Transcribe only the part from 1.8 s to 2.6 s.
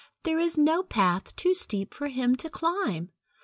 for him to